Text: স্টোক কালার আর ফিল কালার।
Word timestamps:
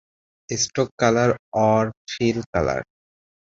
স্টোক 0.49 0.89
কালার 1.01 1.31
আর 1.67 1.85
ফিল 2.09 2.37
কালার। 2.53 2.81